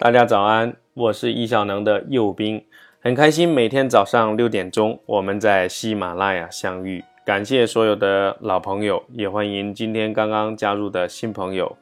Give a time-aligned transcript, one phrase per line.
[0.00, 2.64] 大家早安，我是易效能的右兵，
[3.00, 7.02] 很开心每天早上六点钟我们在喜马拉雅相遇。
[7.26, 11.76] 感谢所有的老朋友，也欢迎今天刚刚加入的新朋友。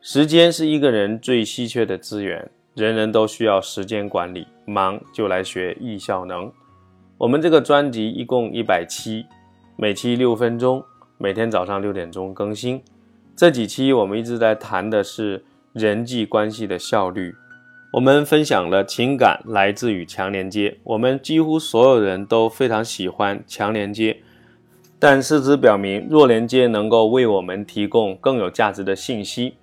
[0.00, 6.50] 时间是一个人最稀缺的资源，人人都需要时间管理，忙就来学易效能。
[7.18, 9.26] 我们这个专辑一共一百期，
[9.76, 10.82] 每期六分钟，
[11.18, 12.82] 每天早上六点钟更新。
[13.36, 15.44] 这几期我们一直在谈的是
[15.74, 17.34] 人际关系的效率。
[17.92, 24.16] 我们分享了情感来自于强连接，我们几乎所有人都非常喜欢强连接，
[24.98, 29.56] 但事实表明弱连接能够为我们提供更有价值的信息。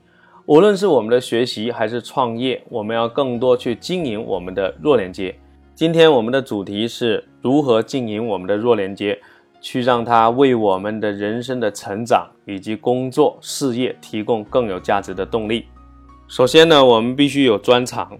[0.46, 5.36] 无论是我们的学习还是创业，我们要更多去经营我们的弱连接。
[5.74, 9.20] 今天我们的主题是如何经营我们的弱连接，
[9.60, 15.66] 去让它为我们的人生的成长以及工作事业提供更有价值的动力。
[16.30, 18.16] 首先呢，我们必须有专长。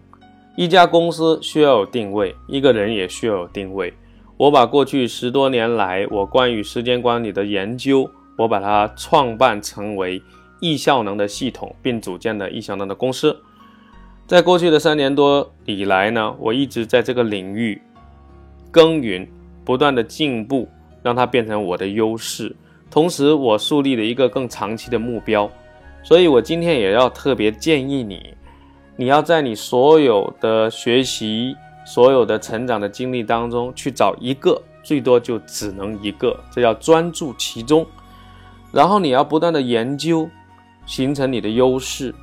[0.56, 3.94] 一家公司需要有定位，一个人也需要有定位。
[4.36, 10.20] 我把过去十多年来我关于时间管理的研究，我把它创办成为
[10.60, 13.40] 易效能的系统，并组建了易效能的公司。
[14.26, 17.80] 在过去的三年多以来呢，我一直在这个领域
[18.72, 19.30] 耕耘，
[19.64, 20.68] 不断的进步，
[21.04, 22.56] 让它变成我的优势。
[22.90, 25.48] 同时，我树立了一个更长期的目标。
[26.02, 28.34] 所以，我今天也要特别建议你，
[28.96, 31.56] 你要在你所有的学习、
[31.86, 37.86] 所有的成长的经历当中去找一个，最多就只能一个，这要专注其中。
[38.72, 40.30] 然后你要不断的研究，
[40.86, 42.14] 形成你的优势，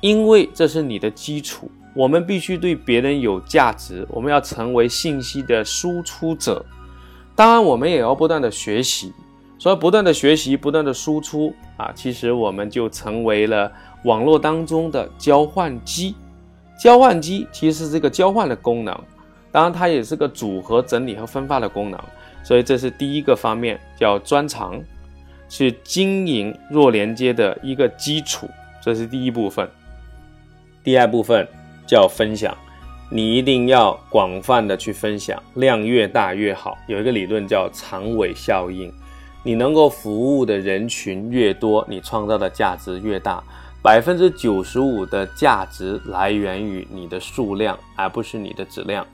[0.00, 1.70] 因为这是你的基础。
[1.94, 6.64] 我们必须对别人有价值，我们要成为信息的输出者。
[7.36, 9.12] 当然，我们也要不断的学习。
[9.58, 13.70] 所以，不断的学习，不断的输出啊，其实我们就成为了
[14.04, 16.14] 网络当中的交换机。
[16.78, 18.98] 交换机其实是这个交换的功能，
[19.52, 21.98] 当然它也是个组合、整理和分发的功能。
[22.42, 24.78] 所以，这是第一个方面，叫专长，
[25.48, 28.46] 是经营弱连接的一个基础。
[28.82, 29.66] 这是第一部分。
[30.82, 31.48] 第二部分
[31.86, 32.54] 叫分享，
[33.08, 36.76] 你一定要广泛的去分享，量越大越好。
[36.86, 38.92] 有一个理论叫长尾效应。
[39.44, 43.44] 你能够服务的人群越多，你创造的价值越大。
[43.82, 49.06] 百分之九十五的价值来源于你的数量，而不是你的质量。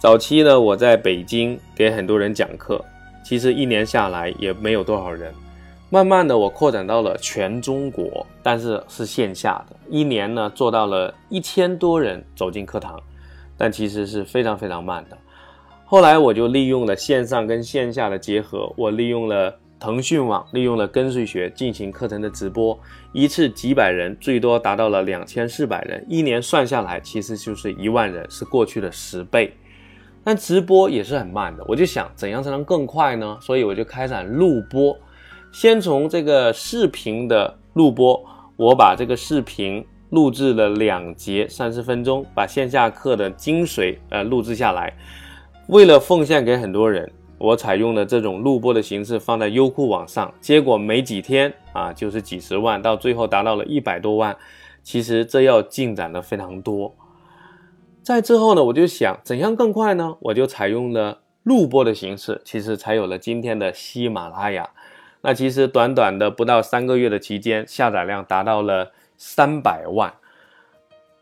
[0.00, 2.84] 早期呢，我在北京给很多人讲课，
[3.24, 5.32] 其实一年下来也没有多少人。
[5.90, 13.00] 慢慢的，我扩展到了全中国，但是是线下的，一年呢做到了一千多人走进课堂，
[13.56, 15.16] 但其实是非常非常慢的。
[15.90, 22.78] 后来我就利用了线上跟线下的结合，我利用了腾讯网，利用了跟随学进行课程的直播，
[23.14, 29.50] 一次几百人，最多达到了两千四百人，一年算下来其实就是一万人，是过去的十倍。
[30.22, 33.38] 但直播也是很慢的，我就想怎样才能更快呢？
[33.40, 34.94] 所以我就开展录播，
[35.52, 38.22] 先从这个视频的录播，
[38.56, 44.92] 我把这个视频录制了两节三十分钟，把线下课的精髓呃录制下来。
[45.68, 54.34] 为了奉献给很多人，我采用了这种录播的形式放在优酷网上，结果没几天啊，就是几十万，到最后达到了一百多万。
[54.82, 56.94] 其实这要进展的非常多。
[58.02, 60.16] 在之后呢，我就想怎样更快呢？
[60.20, 64.70] 我就采用了录播的形式，其实才有了今天的喜马拉雅。
[65.20, 70.14] 那其实短短的不到三个月的期间，下载量达到了三百万。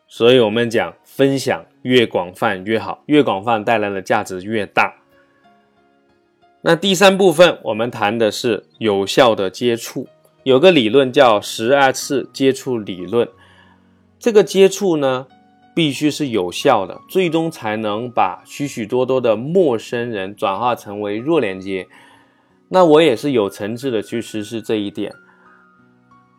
[0.07, 4.97] 所以我们讲分享越广泛越好，越广泛带来的价值越大。
[6.63, 10.09] 那第三部分我们谈的是有效的接触，
[10.43, 13.29] 有个理论叫十二次接触理论。
[14.19, 15.29] 这个接触呢，
[15.77, 21.87] 必须是有效的，最终才能把许许多多的陌生人转化成为弱连接。
[22.71, 25.15] 那我也是有层次的去实施这一点。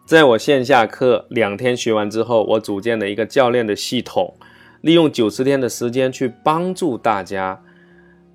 [0.06, 4.36] 在我线下课两天学完之后，我组建了一个教练的系统，
[4.82, 7.62] 利用九十天的时间去帮助大家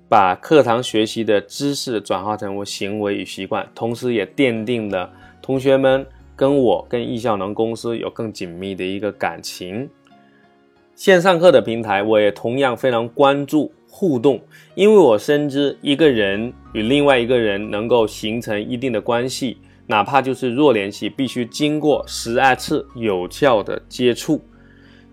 [0.09, 5.11] 把课堂学习的知识转化成为行为与习惯，同时也奠定了
[5.41, 6.05] 同学们
[6.35, 9.89] 跟我跟易效能公司有更紧密的一个感情。
[10.95, 14.39] 线上课的平台，我也同样非常关注互动，
[14.75, 19.57] 因为我深知一个人与另外一个人能够形成一定的关系。
[19.87, 24.39] 哪怕就是弱联系，必须经过十二次有效的接触。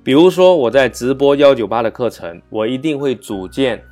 [0.02, 3.82] 比如说，我在直播幺九八的课程，我一定会组建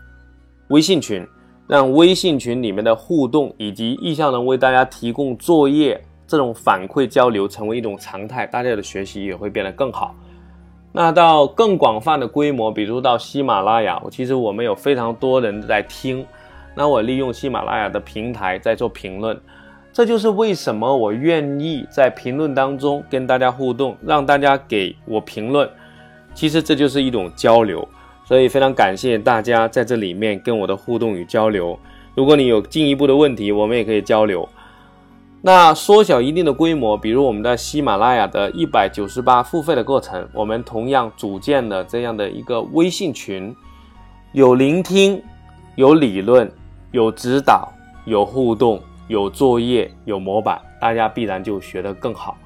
[0.69, 1.27] 微信群，
[1.67, 10.15] 让微信群里面的互动以及意向能为大家提供作业这种反馈交流成为一种常态，大家的学习也会变得更好。
[10.93, 16.25] 那到更广泛的规模，比如到喜马拉雅，其实我们有非常多人在听。
[16.75, 19.39] 那我利用喜马拉雅的平台在做评论，
[19.93, 25.69] 这就是为什么我愿意在评论当中跟大家互动，让大家给我评论。
[26.39, 27.89] 其实这就是一种交流，
[28.25, 31.77] 所以非常感谢大家在这里面跟我的互动与交流。
[32.15, 34.49] 如果你有进一步的问题，我们也可以交流。
[35.43, 43.53] 那缩小一定的规模，比如我们的喜马拉雅的一百九十八付费的过程，我们同样组建了这样的一个微信群，
[44.31, 45.21] 有聆听，
[45.75, 46.49] 有理论，
[46.93, 47.69] 有指导，
[48.05, 52.39] 有互动，有作业，有模板，大家必然就学得更好。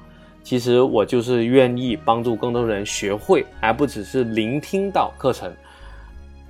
[0.43, 5.51] 其实我就是愿意帮助更多人学会，而不只是聆听到课程。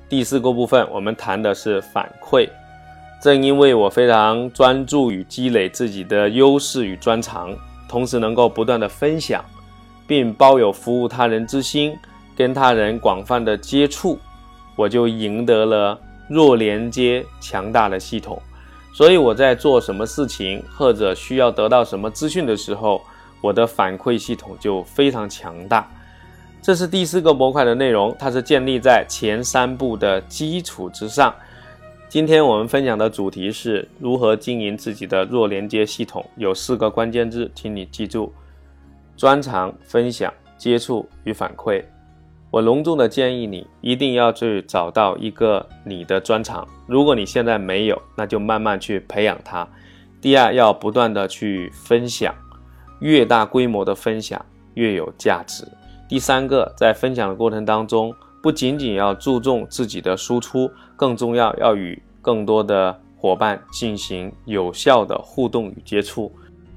[0.09, 2.49] 第四个部分，我们谈的是反馈。
[3.21, 7.55] 正因为我非常专注于积累自己的优势与专长，
[7.87, 9.45] 同时能够不断的分享，
[10.05, 11.97] 并抱有服务他人之心，
[12.35, 14.19] 跟他人广泛的接触，
[14.75, 15.97] 我就赢得了
[16.27, 18.41] 弱连接强大的系统。
[18.93, 23.01] 所以我在做什么事情或者需要得到什么资讯的时候，
[23.43, 25.85] 我的反馈系统就非常强大。
[26.61, 31.35] 这是第四个模块的内容，它是建立在前三步的基础之上。
[32.07, 38.31] 今天我们分享的主题是如何经营自己的弱连接系统，有四个关键字，请你记住：
[39.17, 41.83] 专长、分享、接触与反馈。
[42.49, 49.67] 我隆重的建议你一定要去找到一个你的专长，如果你现在没有，那就慢慢去培养它。
[50.21, 52.33] 第二，要不断的去分享，
[53.03, 55.63] 越大规模的分享越有价值。
[56.07, 58.13] 第三个，在分享的过程当中。
[58.41, 66.29] 不仅仅要注重自己的输出，更重要要与更多的伙伴进行有效的互动与接触。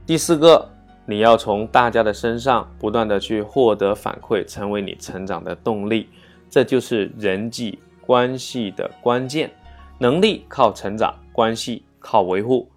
[0.06, 0.64] 第四个，
[1.05, 6.08] 你要从大家的身上不断的去获得反馈，成为你成长的动力。
[6.49, 9.50] 这就是人际关系的关键。
[9.99, 12.69] 能力靠成长，关系靠维护。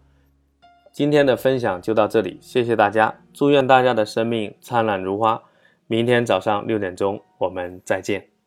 [0.92, 5.42] 今天的分享就到这里，谢谢大家，祝愿大家的生命灿烂如花。
[5.88, 8.39] 明天早上六点钟，我们再见。